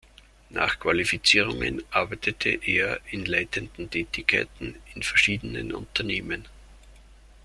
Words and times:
Nach 0.49 0.79
Qualifizierungen 0.79 1.83
arbeitete 1.91 2.49
er 2.49 2.99
in 3.11 3.23
leitenden 3.23 3.91
Tätigkeiten 3.91 4.77
in 4.95 5.03
verschiedenen 5.03 5.71
Unternehmen. 5.75 6.47